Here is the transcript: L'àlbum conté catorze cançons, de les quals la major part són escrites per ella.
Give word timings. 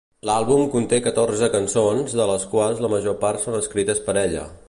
L'àlbum 0.27 0.61
conté 0.75 0.97
catorze 1.07 1.49
cançons, 1.57 2.17
de 2.21 2.27
les 2.31 2.47
quals 2.55 2.83
la 2.87 2.93
major 2.97 3.19
part 3.27 3.45
són 3.47 3.59
escrites 3.61 4.03
per 4.09 4.21
ella. 4.27 4.49